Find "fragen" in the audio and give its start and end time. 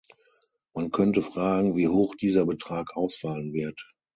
1.21-1.75